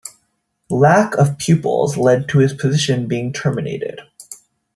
Lack 0.71 1.13
of 1.13 1.37
pupils 1.37 1.95
led 1.95 2.27
to 2.29 2.39
his 2.39 2.53
position 2.55 3.05
being 3.07 3.31
terminated. 3.31 4.01